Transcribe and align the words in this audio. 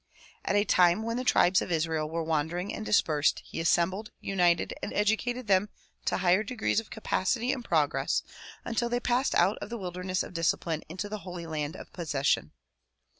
At 0.43 0.55
a 0.55 0.65
time 0.65 1.03
when 1.03 1.17
the 1.17 1.23
tribes 1.23 1.61
of 1.61 1.71
Israel 1.71 2.09
were 2.09 2.23
wander 2.23 2.57
ing 2.57 2.73
and 2.73 2.83
dispersed, 2.83 3.43
he 3.45 3.59
assembled, 3.59 4.09
united 4.19 4.73
and 4.81 4.91
educated 4.95 5.45
them 5.45 5.69
to 6.05 6.17
higher 6.17 6.41
degrees 6.41 6.79
of 6.79 6.89
capacity 6.89 7.51
and 7.53 7.63
progress 7.63 8.23
until 8.65 8.89
they 8.89 8.99
passed 8.99 9.35
out 9.35 9.59
of 9.59 9.69
the 9.69 9.77
wilderness 9.77 10.23
of 10.23 10.33
discipline 10.33 10.81
into 10.89 11.07
the 11.07 11.19
holy 11.19 11.45
land 11.45 11.75
of 11.75 11.93
possession. 11.93 12.51